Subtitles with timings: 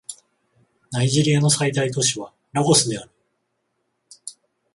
[0.91, 3.11] ナイジェリアの最大都市はラゴスである